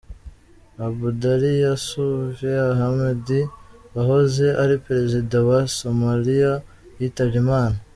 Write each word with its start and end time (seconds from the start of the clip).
Abdullahi 0.85 1.51
Yusuf 1.65 2.37
Ahmed, 2.83 3.27
wahoze 3.93 4.45
ari 4.63 4.75
perezida 4.85 5.35
wa 5.49 5.59
Somalia 5.79 6.53
yitabye 6.99 7.37
Imana. 7.45 7.77